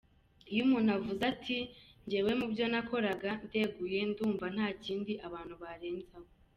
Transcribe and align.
Iyo 0.51 0.61
umuntu 0.67 0.89
avuze 0.97 1.21
ati 1.33 1.57
‘njyewe 2.05 2.31
mu 2.39 2.45
byo 2.51 2.65
nakoraga 2.73 3.31
ndeguye’ 3.45 3.99
ndumva 4.09 4.45
nta 4.55 4.67
kindi 4.83 5.13
abantu 5.27 5.53
barenzaho. 5.63 6.29